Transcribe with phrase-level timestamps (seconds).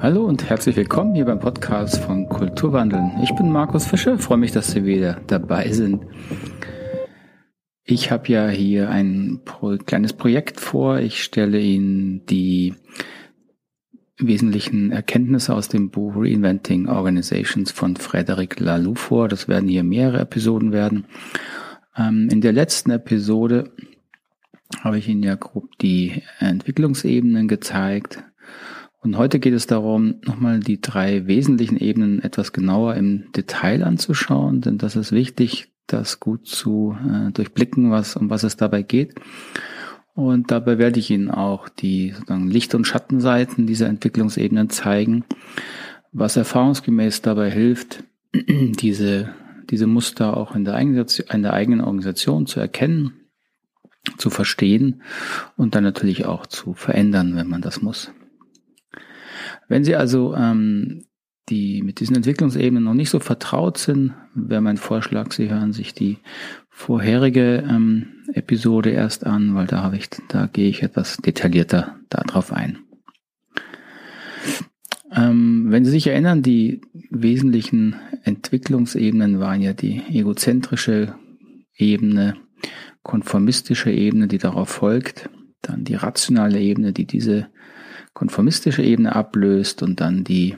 [0.00, 3.12] Hallo und herzlich willkommen hier beim Podcast von Kulturwandeln.
[3.22, 6.06] Ich bin Markus Fischer, freue mich, dass Sie wieder dabei sind.
[7.84, 9.40] Ich habe ja hier ein
[9.86, 10.98] kleines Projekt vor.
[10.98, 12.74] Ich stelle Ihnen die
[14.18, 19.28] wesentlichen Erkenntnisse aus dem Buch Reinventing Organizations von Frederic Laloux vor.
[19.28, 21.04] Das werden hier mehrere Episoden werden.
[21.96, 23.70] Ähm, in der letzten Episode
[24.80, 28.24] habe ich Ihnen ja grob die Entwicklungsebenen gezeigt
[29.02, 34.60] und heute geht es darum, nochmal die drei wesentlichen Ebenen etwas genauer im Detail anzuschauen,
[34.60, 39.14] denn das ist wichtig, das gut zu äh, durchblicken, was, um was es dabei geht.
[40.14, 45.24] Und dabei werde ich Ihnen auch die sozusagen Licht- und Schattenseiten dieser Entwicklungsebenen zeigen,
[46.12, 49.34] was erfahrungsgemäß dabei hilft, diese,
[49.68, 53.14] diese Muster auch in der, eigenen, in der eigenen Organisation zu erkennen,
[54.16, 55.02] zu verstehen
[55.56, 58.12] und dann natürlich auch zu verändern, wenn man das muss.
[59.72, 61.06] Wenn Sie also ähm,
[61.48, 65.94] die mit diesen Entwicklungsebenen noch nicht so vertraut sind, wäre mein Vorschlag, Sie hören sich
[65.94, 66.18] die
[66.68, 72.52] vorherige ähm, Episode erst an, weil da habe ich, da gehe ich etwas detaillierter darauf
[72.52, 72.80] ein.
[75.10, 81.14] Ähm, wenn Sie sich erinnern, die wesentlichen Entwicklungsebenen waren ja die egozentrische
[81.74, 82.36] Ebene,
[83.04, 85.30] konformistische Ebene, die darauf folgt,
[85.62, 87.48] dann die rationale Ebene, die diese
[88.22, 90.56] konformistische Ebene ablöst und dann die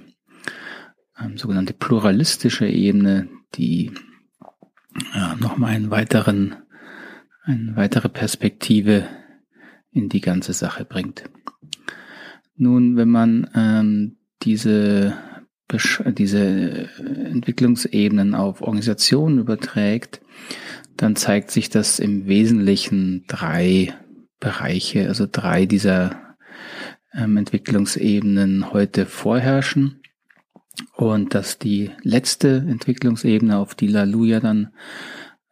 [1.19, 3.91] ähm, sogenannte pluralistische Ebene, die
[5.15, 6.57] ja, nochmal einen weiteren,
[7.45, 9.09] eine weitere Perspektive
[9.93, 11.25] in die ganze Sache bringt.
[12.55, 15.15] Nun, wenn man ähm, diese,
[16.19, 20.21] diese Entwicklungsebenen auf Organisationen überträgt,
[20.99, 23.95] dann zeigt sich, dass im Wesentlichen drei
[24.39, 26.24] Bereiche, also drei dieser
[27.17, 30.01] ähm, Entwicklungsebenen heute vorherrschen
[30.97, 34.71] und dass die letzte Entwicklungsebene, auf die Laluja dann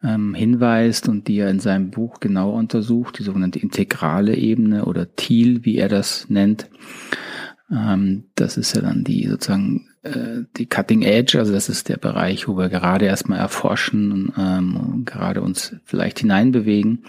[0.03, 5.15] ähm, hinweist und die er in seinem Buch genau untersucht, die sogenannte integrale Ebene oder
[5.15, 6.69] TIL, wie er das nennt,
[7.71, 11.97] ähm, das ist ja dann die sozusagen äh, die Cutting Edge, also das ist der
[11.97, 17.05] Bereich, wo wir gerade erstmal erforschen und ähm, gerade uns vielleicht hineinbewegen.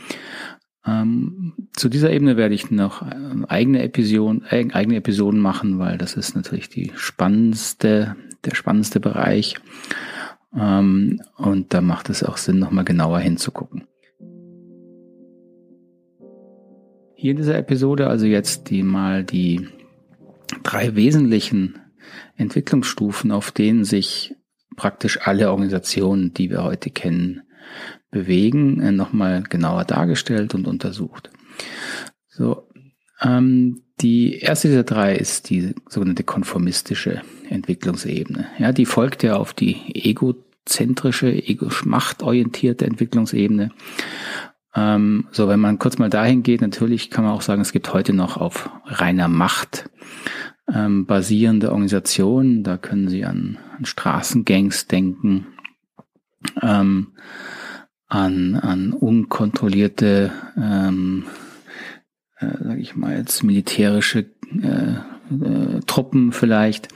[0.87, 5.97] Ähm, zu dieser Ebene werde ich noch ähm, eigene Episoden, äh, eigene Episoden machen, weil
[5.97, 9.57] das ist natürlich die spannendste, der spannendste Bereich.
[10.55, 13.85] Ähm, und da macht es auch Sinn, nochmal genauer hinzugucken.
[17.15, 19.67] Hier in dieser Episode also jetzt die mal die
[20.63, 21.79] drei wesentlichen
[22.37, 24.35] Entwicklungsstufen, auf denen sich
[24.77, 27.43] praktisch alle Organisationen, die wir heute kennen,
[28.11, 31.31] bewegen, äh, nochmal genauer dargestellt und untersucht.
[32.29, 32.69] So,
[33.21, 38.47] ähm, die erste dieser drei ist die sogenannte konformistische Entwicklungsebene.
[38.59, 43.71] Ja, die folgt ja auf die egozentrische, ego-machtorientierte Entwicklungsebene.
[44.75, 47.93] Ähm, so, wenn man kurz mal dahin geht, natürlich kann man auch sagen, es gibt
[47.93, 49.89] heute noch auf reiner Macht
[50.73, 52.65] ähm, basierende Organisationen.
[52.65, 55.47] Da können Sie an, an Straßengangs denken.
[56.63, 57.13] Ähm,
[58.09, 61.25] an, an unkontrollierte, ähm,
[62.39, 64.31] äh, sage ich mal jetzt militärische
[64.63, 64.95] äh,
[65.35, 66.89] äh, Truppen vielleicht.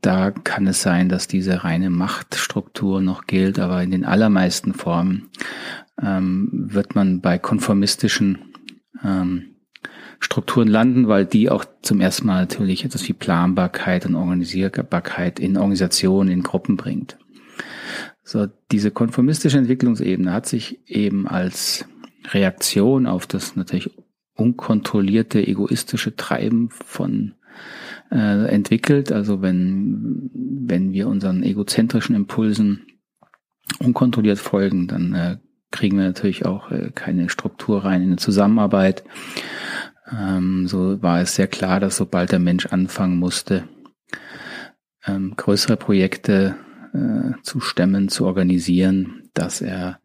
[0.00, 5.28] Da kann es sein, dass diese reine Machtstruktur noch gilt, aber in den allermeisten Formen
[6.02, 8.38] ähm, wird man bei konformistischen
[9.04, 9.56] ähm,
[10.18, 15.56] Strukturen landen, weil die auch zum ersten Mal natürlich etwas wie Planbarkeit und Organisierbarkeit in
[15.56, 17.18] Organisationen, in Gruppen bringt.
[18.30, 21.84] So, diese konformistische Entwicklungsebene hat sich eben als
[22.28, 23.90] Reaktion auf das natürlich
[24.36, 27.34] unkontrollierte egoistische Treiben von
[28.12, 29.10] äh, entwickelt.
[29.10, 32.86] Also wenn, wenn wir unseren egozentrischen Impulsen
[33.80, 35.38] unkontrolliert folgen, dann äh,
[35.72, 39.02] kriegen wir natürlich auch äh, keine Struktur rein in eine Zusammenarbeit.
[40.08, 43.64] Ähm, so war es sehr klar, dass sobald der Mensch anfangen musste,
[45.04, 46.54] ähm, größere Projekte
[46.92, 50.00] äh, zu stemmen, zu organisieren, dass er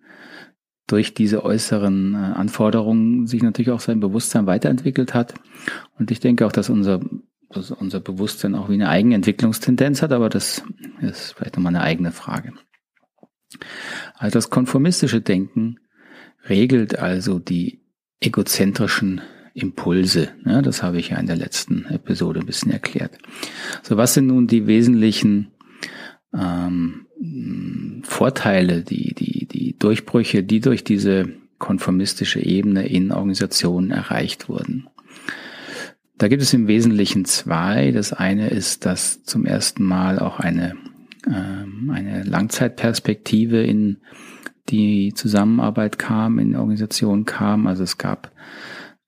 [0.88, 5.34] durch diese äußeren äh, Anforderungen sich natürlich auch sein Bewusstsein weiterentwickelt hat.
[5.98, 7.02] Und ich denke auch, dass unser,
[7.50, 10.64] dass unser Bewusstsein auch wie eine eigene Entwicklungstendenz hat, aber das
[11.02, 12.54] ist vielleicht nochmal eine eigene Frage.
[14.16, 15.80] Also das konformistische Denken
[16.48, 17.82] regelt also die
[18.20, 19.22] egozentrischen
[19.54, 20.30] Impulse.
[20.46, 23.18] Ja, das habe ich ja in der letzten Episode ein bisschen erklärt.
[23.84, 25.52] So, was sind nun die wesentlichen
[26.36, 34.88] ähm, Vorteile, die, die, die Durchbrüche, die durch diese konformistische Ebene in Organisationen erreicht wurden.
[36.18, 37.92] Da gibt es im Wesentlichen zwei.
[37.92, 40.76] Das eine ist, dass zum ersten Mal auch eine,
[41.28, 43.98] ähm, eine Langzeitperspektive in
[44.70, 47.68] die Zusammenarbeit kam, in Organisationen kam.
[47.68, 48.32] Also es gab,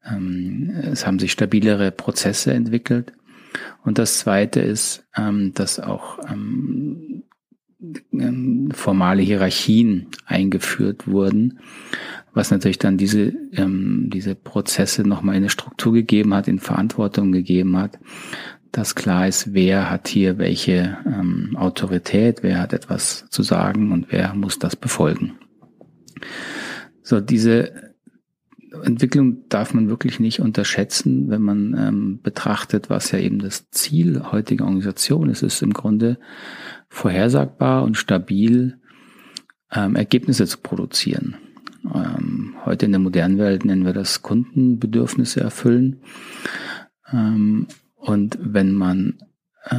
[0.06, 3.14] ähm, es haben sich stabilere Prozesse entwickelt.
[3.84, 7.17] Und das zweite ist, ähm, dass auch ähm,
[8.12, 11.60] ähm, formale Hierarchien eingeführt wurden,
[12.34, 17.32] was natürlich dann diese, ähm, diese Prozesse nochmal in eine Struktur gegeben hat, in Verantwortung
[17.32, 18.00] gegeben hat,
[18.72, 24.08] dass klar ist, wer hat hier welche ähm, Autorität, wer hat etwas zu sagen und
[24.12, 25.34] wer muss das befolgen.
[27.04, 27.87] So, diese
[28.84, 34.24] Entwicklung darf man wirklich nicht unterschätzen, wenn man ähm, betrachtet, was ja eben das Ziel
[34.32, 35.44] heutiger Organisation ist.
[35.44, 36.20] Es ist im Grunde
[36.90, 38.80] vorhersagbar und stabil
[39.72, 41.38] ähm, Ergebnisse zu produzieren.
[41.94, 46.02] Ähm, heute in der modernen Welt nennen wir das Kundenbedürfnisse erfüllen.
[47.12, 49.18] Ähm, und wenn man
[49.70, 49.76] äh,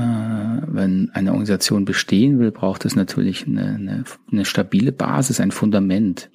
[0.67, 6.31] wenn eine Organisation bestehen will, braucht es natürlich eine, eine, eine stabile Basis, ein Fundament.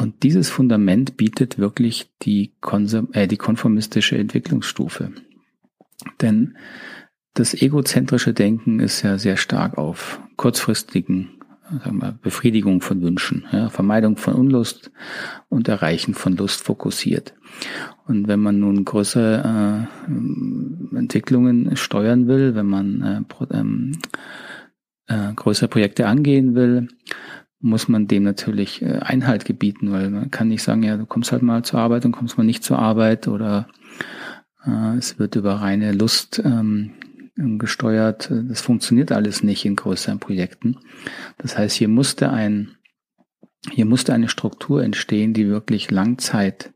[0.00, 2.52] Und dieses Fundament bietet wirklich die,
[3.12, 5.12] äh, die konformistische Entwicklungsstufe.
[6.22, 6.56] Denn
[7.34, 11.40] das egozentrische Denken ist ja sehr stark auf kurzfristigen
[11.84, 14.90] wir, Befriedigung von Wünschen, ja, Vermeidung von Unlust
[15.50, 17.34] und Erreichen von Lust fokussiert.
[18.06, 23.92] Und wenn man nun größere äh, Entwicklungen steuern will, wenn man äh, pro, ähm,
[25.08, 26.88] äh, größere Projekte angehen will,
[27.60, 31.32] muss man dem natürlich äh, Einhalt gebieten, weil man kann nicht sagen, ja, du kommst
[31.32, 33.68] halt mal zur Arbeit und kommst mal nicht zur Arbeit oder
[34.66, 36.92] äh, es wird über reine Lust ähm,
[37.36, 38.30] gesteuert.
[38.48, 40.78] Das funktioniert alles nicht in größeren Projekten.
[41.38, 42.76] Das heißt, hier musste ein,
[43.70, 46.72] hier musste eine Struktur entstehen, die wirklich Langzeit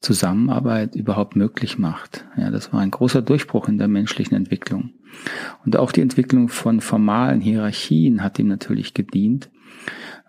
[0.00, 2.24] Zusammenarbeit überhaupt möglich macht.
[2.36, 4.90] Ja, das war ein großer Durchbruch in der menschlichen Entwicklung.
[5.64, 9.50] Und auch die Entwicklung von formalen Hierarchien hat ihm natürlich gedient,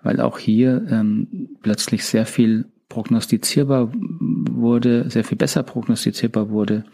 [0.04, 6.86] weil auch hier ähm, plötzlich sehr viel prognostizierbar wurde, sehr viel besser prognostizierbar wurde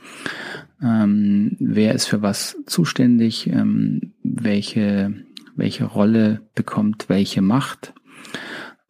[0.81, 5.13] ähm, wer ist für was zuständig, ähm, welche,
[5.55, 7.93] welche Rolle bekommt welche Macht.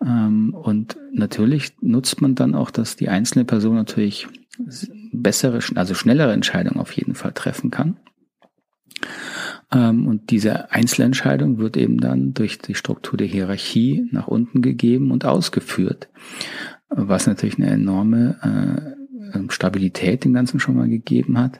[0.02, 4.28] Ähm, und natürlich nutzt man dann auch, dass die einzelne Person natürlich
[5.12, 7.98] bessere, also schnellere Entscheidungen auf jeden Fall treffen kann.
[9.72, 15.12] Ähm, und diese Einzelentscheidung wird eben dann durch die Struktur der Hierarchie nach unten gegeben
[15.12, 16.10] und ausgeführt,
[16.90, 18.96] was natürlich eine enorme
[19.34, 21.60] äh, Stabilität dem Ganzen schon mal gegeben hat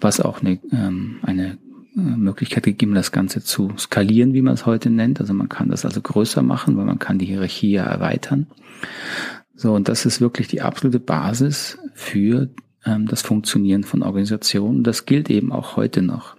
[0.00, 1.58] was auch eine, ähm, eine
[1.96, 5.20] äh, Möglichkeit gegeben, das Ganze zu skalieren, wie man es heute nennt.
[5.20, 8.46] Also man kann das also größer machen, weil man kann die Hierarchie ja erweitern.
[9.54, 12.48] So, und das ist wirklich die absolute Basis für
[12.84, 14.84] ähm, das Funktionieren von Organisationen.
[14.84, 16.36] Das gilt eben auch heute noch.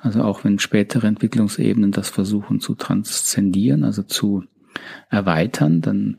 [0.00, 4.44] Also auch wenn spätere Entwicklungsebenen das versuchen zu transzendieren, also zu
[5.10, 6.16] erweitern, dann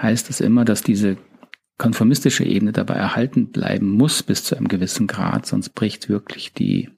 [0.00, 1.16] heißt das immer, dass diese
[1.78, 6.90] konformistische Ebene dabei erhalten bleiben muss bis zu einem gewissen Grad, sonst bricht wirklich die,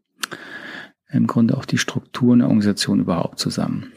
[1.08, 3.92] im Grunde auch die Struktur einer Organisation überhaupt zusammen.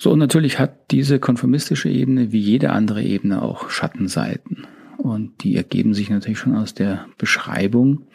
[0.00, 4.66] So, und natürlich hat diese konformistische Ebene wie jede andere Ebene auch Schattenseiten.
[4.96, 8.06] Und die ergeben sich natürlich schon aus der Beschreibung.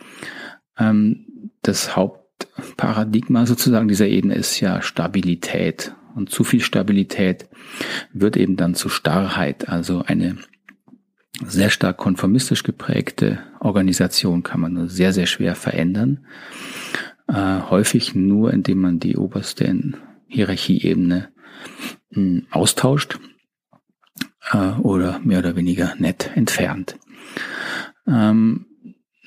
[0.78, 1.25] Ähm,
[1.64, 5.96] das Hauptparadigma sozusagen dieser Ebene ist ja Stabilität.
[6.16, 7.50] Und zu viel Stabilität
[8.12, 10.38] wird eben dann zu Starrheit, also eine
[11.44, 16.26] sehr stark konformistisch geprägte Organisation kann man nur sehr, sehr schwer verändern.
[17.28, 19.74] Äh, häufig nur, indem man die oberste
[20.28, 21.30] Hierarchieebene
[22.12, 23.20] hm, austauscht
[24.52, 26.98] äh, oder mehr oder weniger nett entfernt.
[28.06, 28.66] Ähm,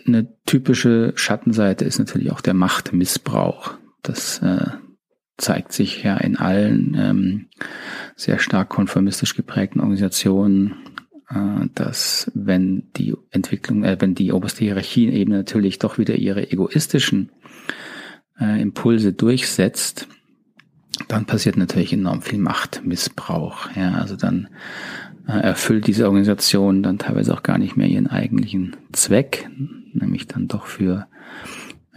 [0.06, 3.74] eine typische Schattenseite ist natürlich auch der Machtmissbrauch.
[4.02, 4.68] Das äh,
[5.36, 7.46] zeigt sich ja in allen ähm,
[8.14, 10.74] sehr stark konformistisch geprägten Organisationen,
[11.28, 17.30] äh, dass wenn die Entwicklung, äh, wenn die oberste Hierarchieebene natürlich doch wieder ihre egoistischen
[18.40, 20.08] äh, Impulse durchsetzt,
[21.08, 23.68] dann passiert natürlich enorm viel Machtmissbrauch.
[23.76, 24.48] Ja, also dann
[25.26, 29.48] erfüllt diese Organisation dann teilweise auch gar nicht mehr ihren eigentlichen Zweck,
[29.92, 31.06] nämlich dann doch für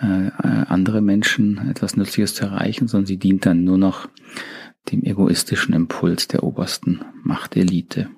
[0.02, 0.32] äh, äh,
[0.68, 4.08] andere Menschen etwas Nützliches zu erreichen, sondern sie dient dann nur noch
[4.92, 8.10] dem egoistischen Impuls der obersten Machtelite.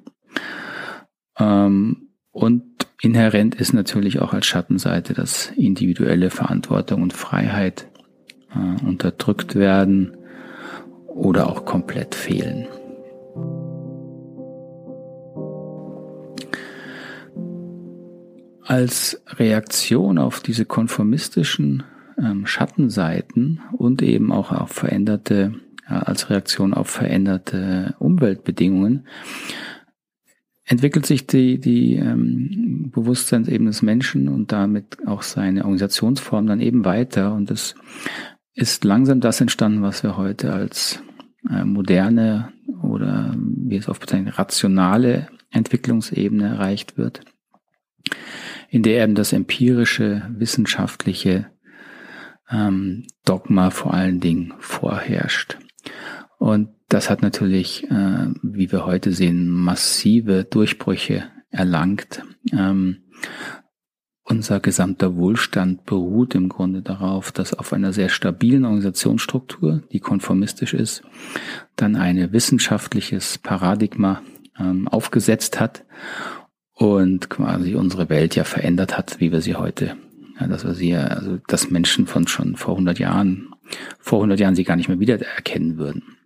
[1.40, 2.64] Ähm, und
[3.02, 7.90] inhärent ist natürlich auch als Schattenseite, dass individuelle Verantwortung und Freiheit
[8.56, 10.16] äh, unterdrückt werden
[11.08, 12.68] oder auch komplett fehlen.
[18.66, 21.84] Als Reaktion auf diese konformistischen
[22.18, 25.54] ähm, Schattenseiten und eben auch auf veränderte,
[25.90, 29.08] ja, als Reaktion auf veränderte Umweltbedingungen
[30.72, 36.86] entwickelt sich die, die ähm, Bewusstseinsebene des Menschen und damit auch seine Organisationsform dann eben
[36.86, 37.34] weiter.
[37.34, 37.76] Und es
[38.54, 41.04] ist langsam das entstanden, was wir heute als
[41.50, 47.22] äh, moderne oder wie es oft bezeichnet, rationale Entwicklungsebene erreicht wird,
[48.72, 51.48] in der eben das empirische, wissenschaftliche
[52.50, 55.58] ähm, Dogma vor allen Dingen vorherrscht.
[56.40, 62.24] Und das hat natürlich, äh, wie wir heute sehen, massive Durchbrüche erlangt.
[62.54, 63.04] Ähm,
[64.24, 70.74] unser gesamter Wohlstand beruht im Grunde darauf, dass auf einer sehr stabilen Organisationsstruktur, die konformistisch
[70.74, 71.04] ist,
[71.76, 74.22] dann ein wissenschaftliches Paradigma
[74.58, 75.84] ähm, aufgesetzt hat
[76.82, 79.96] und quasi unsere Welt ja verändert hat, wie wir sie heute,
[80.40, 83.54] ja, dass wir sie, also dass Menschen von schon vor 100 Jahren,
[84.00, 86.18] vor 100 Jahren sie gar nicht mehr wiedererkennen würden.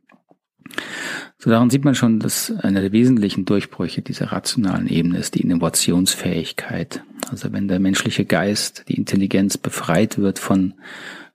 [1.38, 5.42] So daran sieht man schon, dass einer der wesentlichen Durchbrüche dieser rationalen Ebene ist die
[5.42, 7.04] Innovationsfähigkeit.
[7.30, 10.74] Also wenn der menschliche Geist, die Intelligenz befreit wird von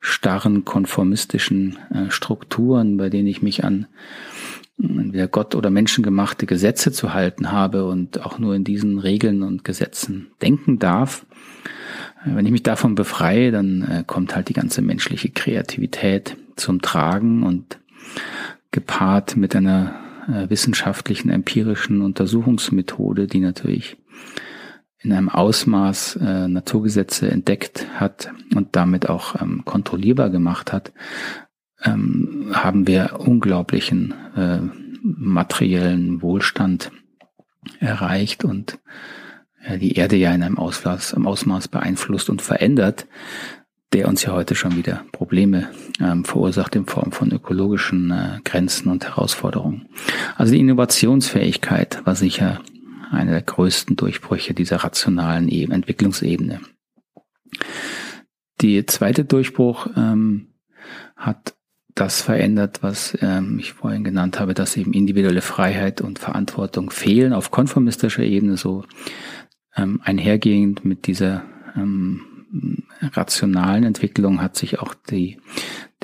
[0.00, 3.86] starren konformistischen äh, Strukturen, bei denen ich mich an
[4.82, 9.64] entweder Gott oder menschengemachte Gesetze zu halten habe und auch nur in diesen Regeln und
[9.64, 11.26] Gesetzen denken darf.
[12.24, 16.82] Äh, wenn ich mich davon befreie, dann äh, kommt halt die ganze menschliche Kreativität zum
[16.82, 17.78] Tragen und
[18.70, 19.94] gepaart mit einer
[20.28, 23.96] äh, wissenschaftlichen, empirischen Untersuchungsmethode, die natürlich
[25.02, 30.92] in einem Ausmaß äh, Naturgesetze entdeckt hat und damit auch ähm, kontrollierbar gemacht hat,
[31.84, 34.60] ähm, haben wir unglaublichen äh,
[35.02, 36.90] materiellen Wohlstand
[37.78, 38.78] erreicht und
[39.62, 43.06] äh, die Erde ja in einem Ausmaß, im Ausmaß beeinflusst und verändert,
[43.92, 45.68] der uns ja heute schon wieder Probleme
[46.00, 49.88] ähm, verursacht in Form von ökologischen äh, Grenzen und Herausforderungen.
[50.36, 52.60] Also die Innovationsfähigkeit war sicher
[53.10, 56.60] einer der größten Durchbrüche dieser rationalen Eben Entwicklungsebene.
[58.60, 60.54] Die zweite Durchbruch ähm,
[61.16, 61.54] hat
[61.94, 67.32] das verändert, was ähm, ich vorhin genannt habe, dass eben individuelle Freiheit und Verantwortung fehlen
[67.32, 68.84] auf konformistischer Ebene, so
[69.76, 71.44] ähm, einhergehend mit dieser
[71.76, 72.22] ähm,
[73.02, 75.38] rationalen Entwicklung hat sich auch die,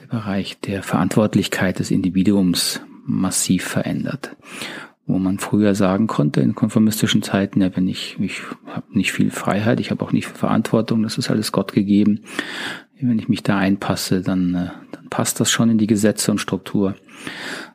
[0.01, 4.37] der Bereich der Verantwortlichkeit des Individuums massiv verändert.
[5.09, 9.31] Wo man früher sagen konnte in konformistischen Zeiten, ja, wenn ich, ich habe nicht viel
[9.31, 12.25] Freiheit, ich habe auch nicht viel Verantwortung, das ist alles Gott gegeben.
[13.01, 16.41] Wenn ich mich da einpasse, dann, äh, dann passt das schon in die Gesetze und
[16.41, 16.97] Struktur.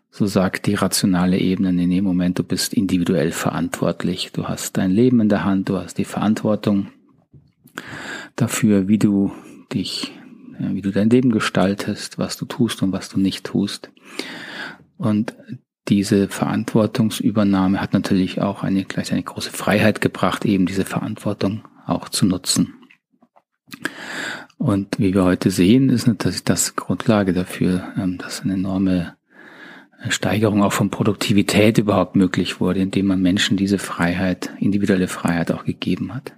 [0.09, 4.31] So sagt die rationale Ebene in dem Moment, du bist individuell verantwortlich.
[4.33, 6.87] Du hast dein Leben in der Hand, du hast die Verantwortung
[8.35, 9.31] dafür, wie du
[9.73, 10.11] dich,
[10.59, 13.89] wie du dein Leben gestaltest, was du tust und was du nicht tust.
[14.97, 15.35] Und
[15.87, 22.09] diese Verantwortungsübernahme hat natürlich auch eine gleich eine große Freiheit gebracht, eben diese Verantwortung auch
[22.09, 22.73] zu nutzen.
[24.61, 29.15] Und wie wir heute sehen, ist natürlich das Grundlage dafür, ähm, dass eine enorme
[30.09, 35.65] Steigerung auch von Produktivität überhaupt möglich wurde, indem man Menschen diese Freiheit, individuelle Freiheit auch
[35.65, 36.33] gegeben hat.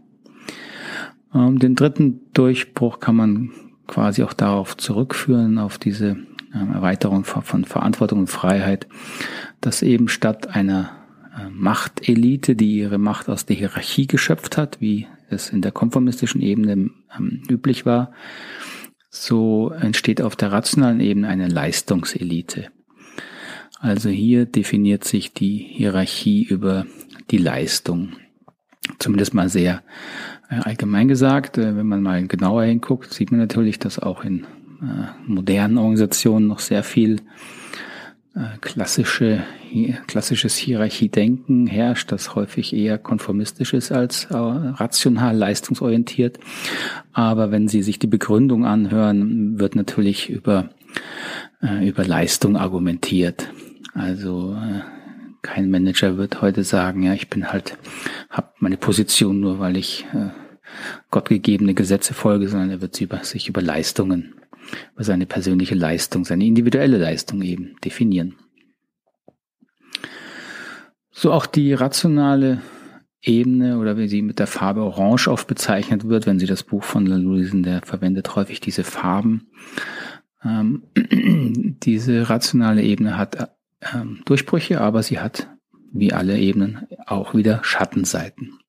[1.35, 3.51] Ähm, den dritten Durchbruch kann man
[3.87, 6.15] quasi auch darauf zurückführen, auf diese
[6.55, 8.87] ähm, Erweiterung von Verantwortung und Freiheit,
[9.59, 10.91] dass eben statt einer
[11.37, 16.41] äh, Machtelite, die ihre Macht aus der Hierarchie geschöpft hat, wie es in der konformistischen
[16.41, 18.13] Ebene ähm, üblich war,
[19.09, 22.69] so entsteht auf der rationalen Ebene eine Leistungselite.
[23.79, 26.85] Also hier definiert sich die Hierarchie über
[27.31, 28.13] die Leistung.
[28.99, 29.83] Zumindest mal sehr
[30.49, 34.45] äh, allgemein gesagt, äh, wenn man mal genauer hinguckt, sieht man natürlich, dass auch in
[34.81, 37.17] äh, modernen Organisationen noch sehr viel
[38.61, 39.43] klassische,
[40.07, 46.39] klassisches Hierarchiedenken herrscht, das häufig eher konformistisch ist als rational leistungsorientiert.
[47.11, 50.69] Aber wenn Sie sich die Begründung anhören, wird natürlich über,
[51.81, 53.49] über Leistung argumentiert.
[53.93, 54.57] Also
[55.43, 57.77] kein Manager wird heute sagen, ja, ich bin halt,
[58.29, 60.29] habe meine Position nur, weil ich äh,
[61.11, 64.33] gottgegebene Gesetze folge, sondern er wird sich über Leistungen,
[64.93, 68.35] über seine persönliche Leistung, seine individuelle Leistung eben definieren.
[71.11, 72.61] So auch die rationale
[73.21, 76.83] Ebene oder wie sie mit der Farbe Orange oft bezeichnet wird, wenn Sie das Buch
[76.83, 79.47] von Lalouisen, der verwendet häufig diese Farben.
[80.43, 80.83] Ähm,
[81.83, 83.55] diese rationale Ebene hat
[83.93, 85.49] ähm, Durchbrüche, aber sie hat,
[85.93, 88.59] wie alle Ebenen, auch wieder Schattenseiten.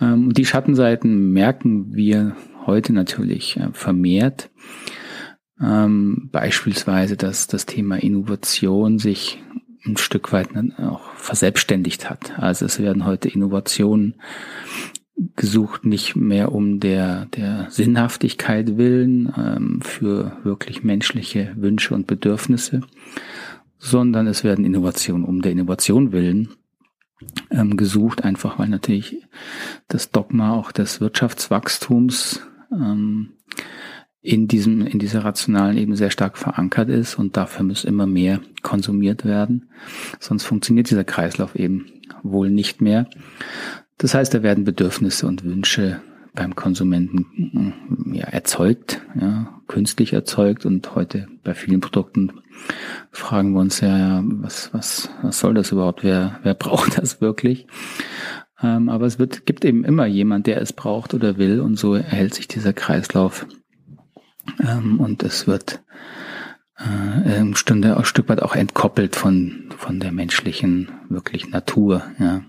[0.00, 2.36] Ähm, die Schattenseiten merken wir
[2.66, 4.50] heute natürlich äh, vermehrt.
[5.60, 9.42] Ähm, beispielsweise, dass das Thema Innovation sich
[9.86, 12.38] ein Stück weit auch verselbstständigt hat.
[12.38, 14.16] Also es werden heute Innovationen
[15.34, 22.82] gesucht, nicht mehr um der, der Sinnhaftigkeit willen ähm, für wirklich menschliche Wünsche und Bedürfnisse,
[23.78, 26.50] sondern es werden Innovationen um der Innovation willen
[27.50, 29.26] ähm, gesucht, einfach weil natürlich
[29.88, 32.42] das Dogma auch des Wirtschaftswachstums
[32.72, 33.32] ähm,
[34.22, 38.40] in diesem, in dieser rationalen Ebene sehr stark verankert ist und dafür muss immer mehr
[38.62, 39.70] konsumiert werden.
[40.18, 41.86] Sonst funktioniert dieser Kreislauf eben
[42.22, 43.08] wohl nicht mehr.
[43.98, 46.00] Das heißt, da werden Bedürfnisse und Wünsche
[46.34, 47.72] beim Konsumenten
[48.12, 52.32] ja, erzeugt, ja, künstlich erzeugt und heute bei vielen Produkten
[53.10, 56.04] fragen wir uns ja, ja was, was, was soll das überhaupt?
[56.04, 57.66] Wer, wer braucht das wirklich?
[58.62, 61.94] Ähm, aber es wird, gibt eben immer jemand, der es braucht oder will und so
[61.94, 63.46] erhält sich dieser Kreislauf
[64.60, 65.82] ähm, und es wird
[66.78, 72.02] äh, im Stunde ein Stück weit auch entkoppelt von, von der menschlichen wirklich Natur.
[72.18, 72.42] Ja.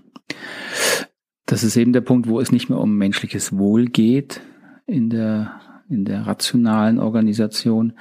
[1.46, 4.40] Das ist eben der Punkt, wo es nicht mehr um menschliches Wohl geht
[4.86, 7.94] in der, in der rationalen Organisation,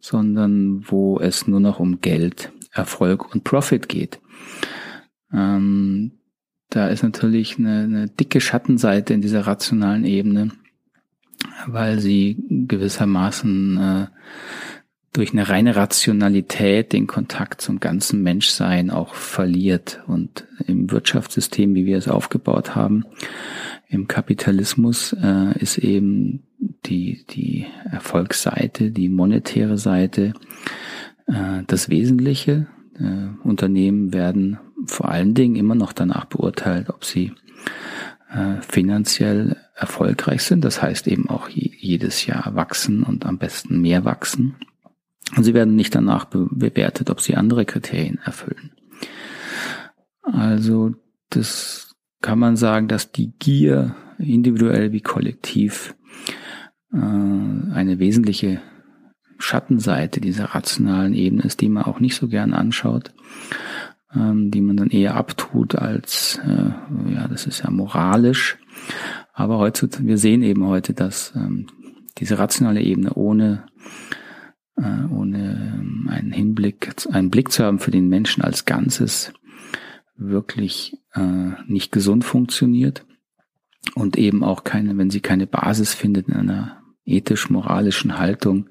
[0.00, 4.20] sondern wo es nur noch um Geld, Erfolg und Profit geht.
[5.32, 6.12] Ähm,
[6.70, 10.50] da ist natürlich eine, eine dicke Schattenseite in dieser rationalen Ebene,
[11.66, 14.06] weil sie gewissermaßen äh,
[15.12, 20.02] durch eine reine Rationalität den Kontakt zum ganzen Menschsein auch verliert.
[20.06, 23.04] Und im Wirtschaftssystem, wie wir es aufgebaut haben,
[23.88, 26.42] im Kapitalismus äh, ist eben
[26.84, 30.34] die, die Erfolgsseite, die monetäre Seite
[31.26, 32.66] äh, das Wesentliche.
[32.98, 37.32] Äh, Unternehmen werden vor allen Dingen immer noch danach beurteilt, ob sie
[38.30, 40.64] äh, finanziell erfolgreich sind.
[40.64, 44.56] Das heißt eben auch jedes Jahr wachsen und am besten mehr wachsen.
[45.36, 48.72] Und sie werden nicht danach be bewertet, ob sie andere Kriterien erfüllen.
[50.22, 50.94] Also
[51.30, 55.94] das kann man sagen, dass die Gier individuell wie kollektiv
[56.92, 58.60] äh, eine wesentliche
[59.38, 63.12] Schattenseite dieser rationalen Ebene ist, die man auch nicht so gern anschaut,
[64.16, 68.58] ähm, die man dann eher abtut als, äh, ja, das ist ja moralisch.
[69.32, 71.66] Aber heutzutage, wir sehen eben heute, dass ähm,
[72.18, 73.66] diese rationale Ebene ohne
[74.76, 79.32] äh, ohne ähm, einen Hinblick, einen Blick zu haben für den Menschen als Ganzes
[80.16, 83.04] wirklich äh, nicht gesund funktioniert
[83.94, 88.68] und eben auch keine, wenn sie keine Basis findet in einer ethisch-moralischen Haltung,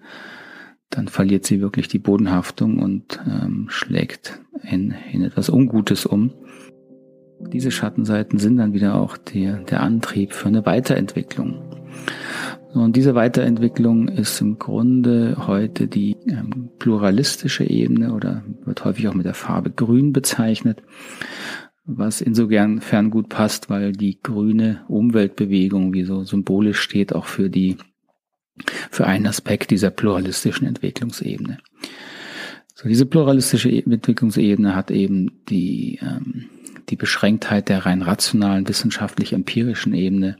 [0.89, 6.33] dann verliert sie wirklich die Bodenhaftung und ähm, schlägt in, in etwas Ungutes um.
[7.51, 11.75] Diese Schattenseiten sind dann wieder auch der, der Antrieb für eine Weiterentwicklung.
[12.73, 19.13] Und diese Weiterentwicklung ist im Grunde heute die ähm, pluralistische Ebene oder wird häufig auch
[19.13, 20.83] mit der Farbe Grün bezeichnet,
[21.85, 27.77] was insofern gut passt, weil die grüne Umweltbewegung, wie so symbolisch steht, auch für die,
[28.89, 31.59] für einen Aspekt dieser pluralistischen Entwicklungsebene.
[32.73, 36.49] So, diese pluralistische e-, Entwicklungsebene hat eben die, ähm,
[36.89, 40.37] die Beschränktheit der rein rationalen, wissenschaftlich-empirischen Ebene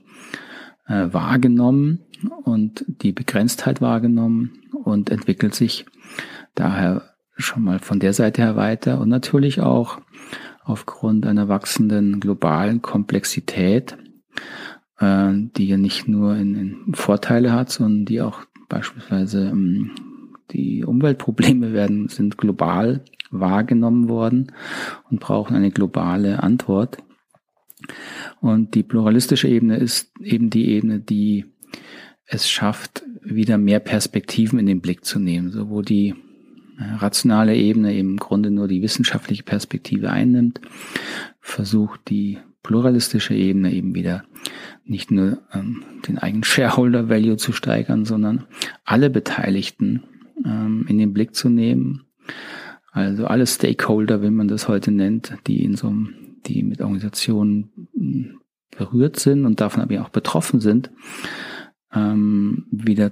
[0.87, 1.99] äh, wahrgenommen
[2.43, 5.85] und die Begrenztheit wahrgenommen und entwickelt sich
[6.55, 9.99] daher schon mal von der Seite her weiter und natürlich auch
[10.63, 13.97] aufgrund einer wachsenden globalen Komplexität,
[14.99, 19.91] äh, die ja nicht nur in, in Vorteile hat, sondern die auch beispielsweise ähm,
[20.51, 24.51] die Umweltprobleme werden, sind global wahrgenommen worden
[25.09, 26.97] und brauchen eine globale Antwort.
[28.41, 31.45] Und die pluralistische Ebene ist eben die Ebene, die
[32.25, 36.15] es schafft, wieder mehr Perspektiven in den Blick zu nehmen, so wo die
[36.79, 40.61] äh, rationale Ebene eben im Grunde nur die wissenschaftliche Perspektive einnimmt,
[41.39, 44.23] versucht die pluralistische Ebene eben wieder
[44.85, 48.45] nicht nur ähm, den eigenen Shareholder Value zu steigern, sondern
[48.83, 50.01] alle Beteiligten
[50.43, 52.05] ähm, in den Blick zu nehmen.
[52.91, 56.15] Also alle Stakeholder, wie man das heute nennt, die in so einem
[56.47, 58.39] die mit Organisationen hm,
[58.75, 60.89] berührt sind und davon aber auch betroffen sind,
[61.93, 63.11] ähm, wieder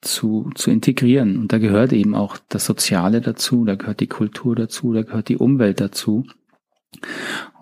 [0.00, 1.38] zu, zu integrieren.
[1.38, 5.28] Und da gehört eben auch das Soziale dazu, da gehört die Kultur dazu, da gehört
[5.28, 6.26] die Umwelt dazu.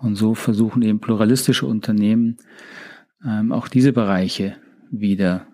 [0.01, 2.37] Und so versuchen eben pluralistische Unternehmen
[3.25, 4.55] ähm, auch diese Bereiche
[4.91, 5.47] wieder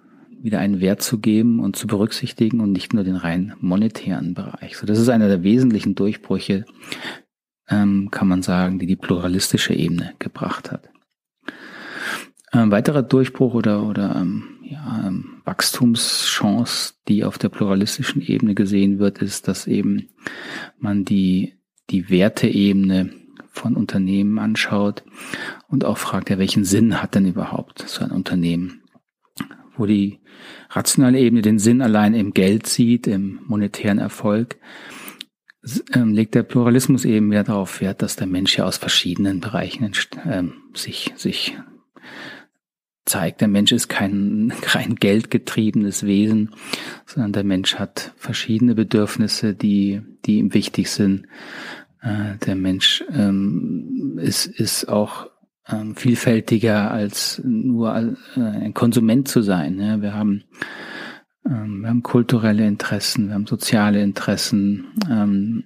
[0.44, 4.76] wieder einen Wert zu geben und zu berücksichtigen und nicht nur den rein monetären Bereich.
[4.76, 6.66] So, das ist einer der wesentlichen Durchbrüche,
[7.70, 10.90] ähm, kann man sagen, die die pluralistische Ebene gebracht hat.
[12.52, 19.00] Ein weiterer Durchbruch oder, oder ähm, ja, ähm, Wachstumschance, die auf der pluralistischen Ebene gesehen
[19.00, 20.10] wird, ist, dass eben
[20.78, 21.54] man die,
[21.90, 23.12] die Werteebene
[23.54, 25.04] von Unternehmen anschaut
[25.68, 28.82] und auch fragt, ja, welchen Sinn hat denn überhaupt so ein Unternehmen?
[29.78, 30.20] Wo die
[30.72, 34.58] rationale Ebene den Sinn allein im Geld sieht, im monetären Erfolg,
[35.94, 39.90] ähm, legt der Pluralismus eben mehr darauf Wert, dass der Mensch ja aus verschiedenen Bereichen
[40.26, 41.56] ähm, sich, sich
[43.06, 46.56] zeigt, der Mensch ist kein, kein geldgetriebenes Wesen,
[47.06, 51.28] sondern der Mensch hat verschiedene Bedürfnisse, die, die ihm wichtig sind.
[52.04, 55.30] Äh, der Mensch ähm, ist, ist auch
[55.68, 59.80] ähm, vielfältiger als nur äh, ein Konsument zu sein.
[59.80, 60.02] Ja?
[60.02, 60.44] Wir haben
[61.46, 64.88] ähm, wir haben kulturelle Interessen, wir haben soziale Interessen.
[65.10, 65.64] Ähm,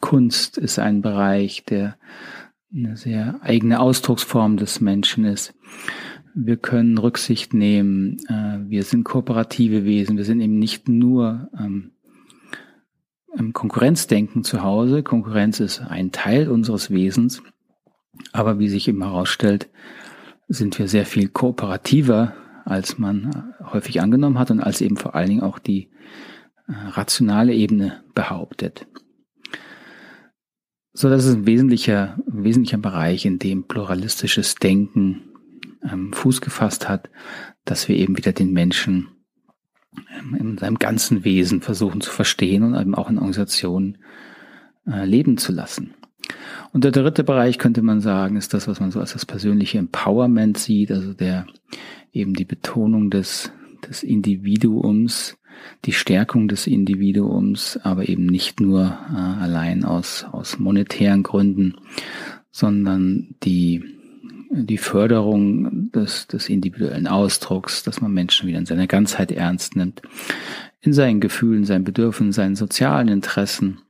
[0.00, 1.96] Kunst ist ein Bereich, der
[2.72, 5.54] eine sehr eigene Ausdrucksform des Menschen ist.
[6.34, 8.18] Wir können Rücksicht nehmen.
[8.28, 10.16] Äh, wir sind kooperative Wesen.
[10.16, 11.92] Wir sind eben nicht nur ähm,
[13.52, 15.02] Konkurrenzdenken zu Hause.
[15.02, 17.42] Konkurrenz ist ein Teil unseres Wesens.
[18.32, 19.68] Aber wie sich eben herausstellt,
[20.48, 25.28] sind wir sehr viel kooperativer, als man häufig angenommen hat und als eben vor allen
[25.28, 25.90] Dingen auch die
[26.66, 28.86] äh, rationale Ebene behauptet.
[30.92, 35.22] So, das ist ein wesentlicher, ein wesentlicher Bereich, in dem pluralistisches Denken
[35.88, 37.10] ähm, Fuß gefasst hat,
[37.64, 39.08] dass wir eben wieder den Menschen
[40.38, 43.98] in seinem ganzen Wesen versuchen zu verstehen und eben auch in Organisationen
[44.86, 45.94] äh, leben zu lassen.
[46.72, 49.78] Und der dritte Bereich könnte man sagen, ist das, was man so als das persönliche
[49.78, 51.46] Empowerment sieht, also der
[52.12, 53.52] eben die Betonung des,
[53.88, 55.36] des Individuums,
[55.84, 61.74] die Stärkung des Individuums, aber eben nicht nur äh, allein aus, aus monetären Gründen,
[62.50, 63.99] sondern die
[64.50, 70.02] die Förderung des, des individuellen Ausdrucks, dass man Menschen wieder in seiner Ganzheit ernst nimmt,
[70.80, 73.80] in seinen Gefühlen, seinen Bedürfnissen, seinen sozialen Interessen,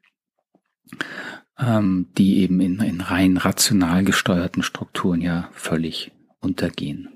[1.59, 7.09] ähm, die eben in, in rein rational gesteuerten Strukturen ja völlig untergehen.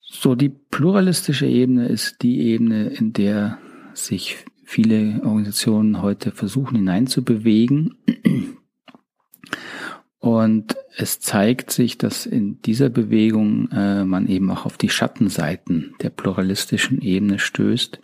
[0.00, 3.58] So, die pluralistische Ebene ist die Ebene, in der
[3.94, 7.94] sich viele Organisationen heute versuchen hineinzubewegen.
[10.20, 15.94] Und es zeigt sich, dass in dieser Bewegung äh, man eben auch auf die Schattenseiten
[16.02, 17.98] der pluralistischen Ebene stößt,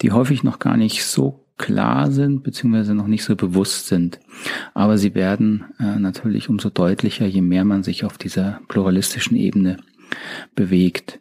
[0.00, 4.20] die häufig noch gar nicht so klar sind, beziehungsweise noch nicht so bewusst sind.
[4.72, 9.76] Aber sie werden äh, natürlich umso deutlicher, je mehr man sich auf dieser pluralistischen Ebene
[10.54, 11.20] bewegt.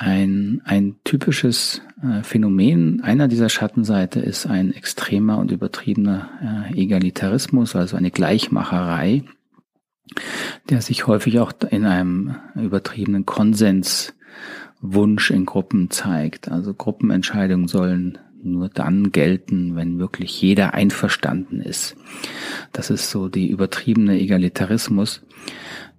[0.00, 7.74] Ein, ein typisches äh, Phänomen einer dieser Schattenseite ist ein extremer und übertriebener äh, Egalitarismus,
[7.74, 9.24] also eine Gleichmacherei,
[10.70, 16.48] der sich häufig auch in einem übertriebenen Konsenswunsch in Gruppen zeigt.
[16.48, 21.96] Also Gruppenentscheidungen sollen nur dann gelten, wenn wirklich jeder einverstanden ist.
[22.70, 25.26] Das ist so die übertriebene Egalitarismus,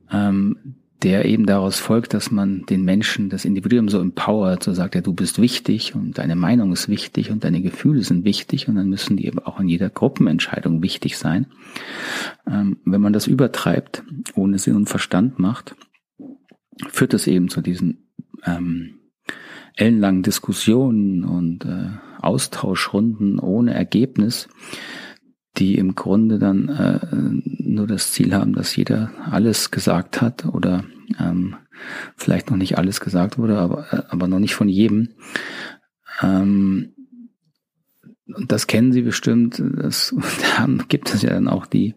[0.10, 4.96] ähm, der eben daraus folgt, dass man den Menschen, das Individuum so empowert, so sagt
[4.96, 8.76] er, du bist wichtig und deine Meinung ist wichtig und deine Gefühle sind wichtig und
[8.76, 11.48] dann müssen die eben auch in jeder Gruppenentscheidung wichtig sein.
[12.46, 14.04] Ähm, wenn man das übertreibt,
[14.36, 15.76] ohne Sinn und Verstand macht,
[16.90, 18.10] führt es eben zu diesen
[18.46, 19.00] ähm,
[19.76, 24.50] ellenlangen Diskussionen und äh, Austauschrunden ohne Ergebnis,
[25.58, 30.84] die im Grunde dann äh, nur das Ziel haben, dass jeder alles gesagt hat oder
[31.20, 31.56] ähm,
[32.16, 35.10] vielleicht noch nicht alles gesagt wurde, aber, äh, aber noch nicht von jedem.
[36.22, 36.94] Ähm,
[38.46, 39.62] das kennen Sie bestimmt.
[39.78, 40.16] Das,
[40.58, 41.96] da gibt es ja dann auch die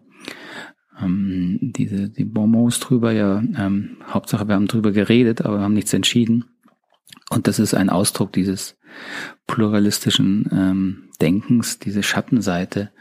[1.01, 3.11] ähm, diese die Bonbons drüber.
[3.11, 6.45] Ja, ähm, Hauptsache wir haben drüber geredet, aber wir haben nichts entschieden.
[7.29, 8.77] Und das ist ein Ausdruck dieses
[9.47, 12.91] pluralistischen ähm, Denkens, diese Schattenseite,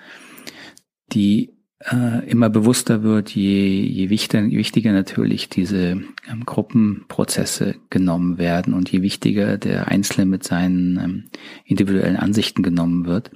[1.12, 1.52] die
[1.90, 8.90] äh, immer bewusster wird, je, je wichtiger, wichtiger natürlich diese ähm, Gruppenprozesse genommen werden und
[8.90, 11.24] je wichtiger der Einzelne mit seinen ähm,
[11.64, 13.30] individuellen Ansichten genommen wird.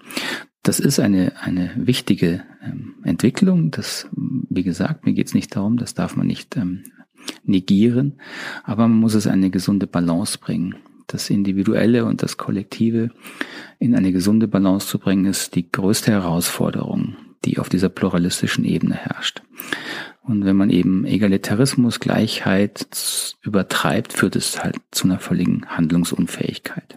[0.63, 3.71] Das ist eine, eine wichtige ähm, Entwicklung.
[3.71, 6.85] Das, wie gesagt, mir geht es nicht darum, das darf man nicht ähm,
[7.45, 8.21] negieren,
[8.63, 10.77] aber man muss es eine gesunde Balance bringen.
[11.09, 13.11] Das Individuelle und das Kollektive
[13.79, 18.95] in eine gesunde Balance zu bringen, ist die größte Herausforderung die auf dieser pluralistischen Ebene
[18.95, 19.43] herrscht.
[20.23, 26.97] Und wenn man eben Egalitarismus, Gleichheit übertreibt, führt es halt zu einer völligen Handlungsunfähigkeit.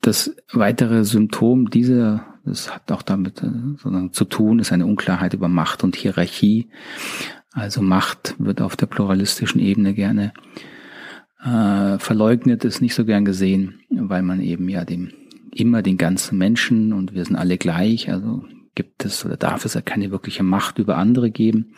[0.00, 5.32] Das weitere Symptom dieser, das hat auch damit äh, sondern zu tun, ist eine Unklarheit
[5.32, 6.68] über Macht und Hierarchie.
[7.52, 10.32] Also Macht wird auf der pluralistischen Ebene gerne
[11.44, 15.12] äh, verleugnet, ist nicht so gern gesehen, weil man eben ja dem
[15.54, 19.74] immer den ganzen Menschen und wir sind alle gleich, also gibt es oder darf es
[19.74, 21.74] ja keine wirkliche Macht über andere geben.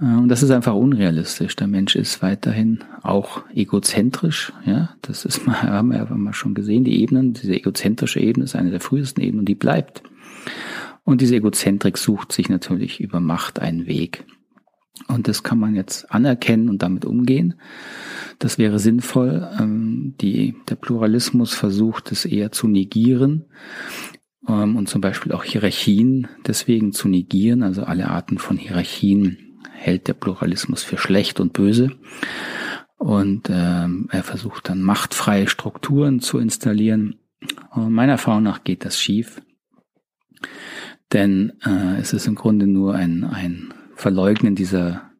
[0.00, 1.56] Äh, und das ist einfach unrealistisch.
[1.56, 4.52] Der Mensch ist weiterhin auch egozentrisch.
[4.66, 6.84] Ja, das ist mal, haben wir ja mal schon gesehen.
[6.84, 10.02] Die Ebenen, diese egozentrische Ebene ist eine der frühesten Ebenen und die bleibt.
[11.04, 14.24] Und diese Egozentrik sucht sich natürlich über Macht einen Weg.
[15.08, 17.54] Und das kann man jetzt anerkennen und damit umgehen.
[18.38, 19.48] Das wäre sinnvoll.
[19.58, 23.44] Ähm, die, der Pluralismus versucht es eher zu negieren
[24.48, 27.62] ähm, und zum Beispiel auch Hierarchien deswegen zu negieren.
[27.62, 29.38] Also alle Arten von Hierarchien
[29.72, 31.90] hält der Pluralismus für schlecht und böse.
[32.96, 37.16] Und ähm, er versucht dann machtfreie Strukturen zu installieren.
[37.70, 39.42] Und meiner Erfahrung nach geht das schief.
[41.12, 45.10] Denn äh, es ist im Grunde nur ein, ein Verleugnen dieser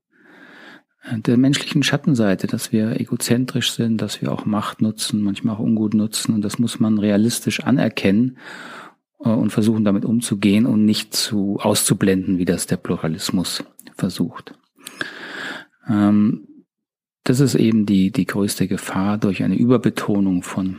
[1.05, 5.61] äh, der menschlichen Schattenseite, dass wir egozentrisch sind, dass wir auch Macht nutzen, manchmal auch
[5.61, 8.39] ungut nutzen und das muss man realistisch anerkennen
[9.21, 13.65] äh, und versuchen damit umzugehen und nicht zu auszublenden, wie das der Pluralismus
[13.97, 14.55] versucht.
[15.89, 16.49] Ähm,
[17.25, 20.77] das ist eben die, die größte Gefahr durch eine Überbetonung von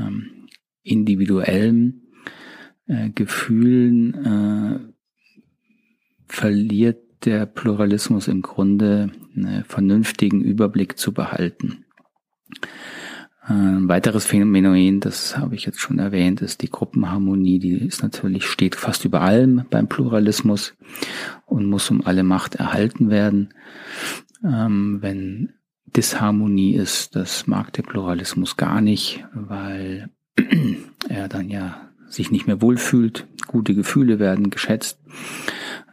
[0.00, 0.48] ähm,
[0.82, 2.02] individuellen
[2.86, 4.94] äh, Gefühlen
[6.26, 11.84] verliert der Pluralismus im Grunde einen vernünftigen Überblick zu behalten.
[13.44, 17.58] Ein weiteres Phänomen, das habe ich jetzt schon erwähnt, ist die Gruppenharmonie.
[17.58, 20.74] Die ist natürlich, steht fast über allem beim Pluralismus
[21.46, 23.52] und muss um alle Macht erhalten werden.
[24.44, 25.54] Ähm, wenn
[25.86, 30.10] Disharmonie ist, das mag der Pluralismus gar nicht, weil
[31.08, 33.26] er dann ja sich nicht mehr wohlfühlt.
[33.48, 35.00] Gute Gefühle werden geschätzt.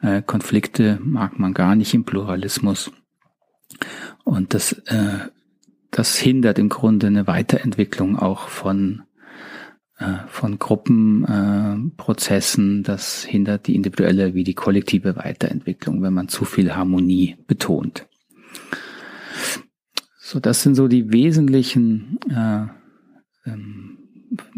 [0.02, 2.92] Äh, Konflikte mag man gar nicht im Pluralismus.
[4.24, 5.28] Und das, äh,
[5.92, 9.04] das hindert im Grunde eine Weiterentwicklung auch von,
[9.98, 12.80] äh, von Gruppenprozessen.
[12.80, 18.08] Äh, das hindert die individuelle wie die kollektive Weiterentwicklung, wenn man zu viel Harmonie betont.
[20.20, 22.68] So, das sind so die wesentlichen äh,
[23.46, 23.99] ähm,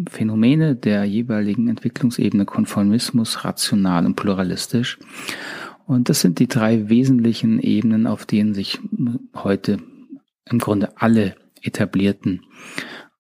[0.10, 5.00] Phänomene der jeweiligen Entwicklungsebene Konformismus, rational und pluralistisch.
[5.86, 8.80] Und das sind die drei wesentlichen Ebenen, auf denen sich
[9.36, 9.78] heute
[10.46, 12.42] im Grunde alle etablierten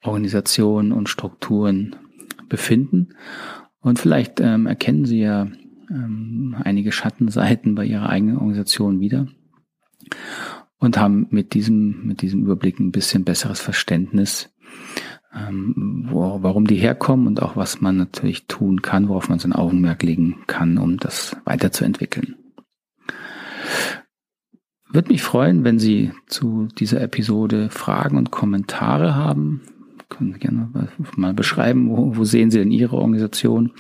[0.04, 1.96] Organisationen und Strukturen
[2.50, 3.10] befinden.
[3.82, 5.48] Und vielleicht ähm, erkennen Sie ja
[5.90, 9.28] ähm, einige Schattenseiten bei Ihrer eigenen Organisation wieder
[10.80, 14.50] und haben mit diesem, mit diesem Überblick ein bisschen besseres Verständnis
[15.34, 19.54] ähm, wo, warum die herkommen und auch was man natürlich tun kann, worauf man sein
[19.54, 22.36] Augenmerk legen kann, um das weiterzuentwickeln.
[24.90, 29.62] Würde mich freuen, wenn Sie zu dieser Episode Fragen und Kommentare haben.
[30.10, 30.70] Können Sie gerne
[31.16, 33.72] mal beschreiben, wo, wo sehen Sie denn Ihre Organisation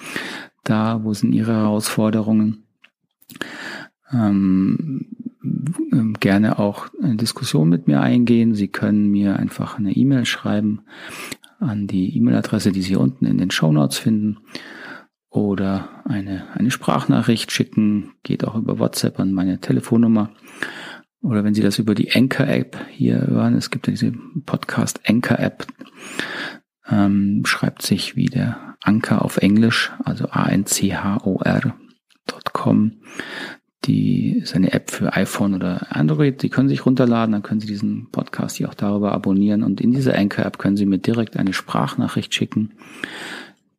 [0.63, 2.63] da, wo sind Ihre Herausforderungen.
[4.13, 5.05] Ähm,
[6.21, 8.53] gerne auch eine Diskussion mit mir eingehen.
[8.55, 10.83] Sie können mir einfach eine E-Mail schreiben
[11.61, 14.39] an die E-Mail-Adresse, die Sie unten in den Show Notes finden.
[15.29, 20.31] Oder eine, eine Sprachnachricht schicken, geht auch über WhatsApp an meine Telefonnummer.
[21.21, 24.11] Oder wenn Sie das über die Anchor-App hier hören, es gibt ja diese
[24.45, 25.67] Podcast Anchor-App,
[26.89, 31.71] ähm, schreibt sich wie der Anker auf Englisch, also A-N-C-H-O-R.com.
[33.85, 36.43] Die ist eine App für iPhone oder Android.
[36.43, 39.63] Die können sich runterladen, dann können Sie diesen Podcast hier auch darüber abonnieren.
[39.63, 42.73] Und in dieser Anchor-App können Sie mir direkt eine Sprachnachricht schicken,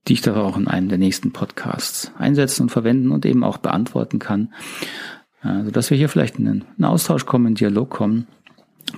[0.08, 3.58] die ich dann auch in einem der nächsten Podcasts einsetzen und verwenden und eben auch
[3.58, 4.52] beantworten kann.
[5.40, 8.26] Also, dass wir hier vielleicht in einen Austausch kommen, in Dialog kommen.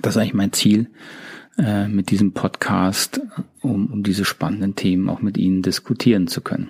[0.00, 0.88] Das ist eigentlich mein Ziel
[1.58, 3.20] äh, mit diesem Podcast,
[3.60, 6.68] um, um diese spannenden Themen auch mit Ihnen diskutieren zu können.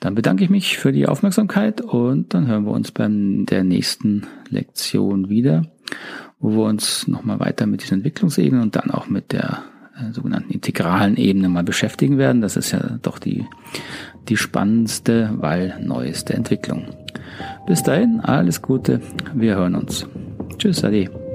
[0.00, 4.26] Dann bedanke ich mich für die Aufmerksamkeit und dann hören wir uns beim der nächsten
[4.48, 5.62] Lektion wieder,
[6.38, 9.64] wo wir uns nochmal weiter mit diesen Entwicklungsebenen und dann auch mit der
[9.98, 12.40] äh, sogenannten integralen Ebene mal beschäftigen werden.
[12.40, 13.46] Das ist ja doch die,
[14.28, 16.86] die spannendste, weil neueste Entwicklung.
[17.66, 19.00] Bis dahin, alles Gute,
[19.34, 20.06] wir hören uns.
[20.58, 21.27] Tschüss, Ade.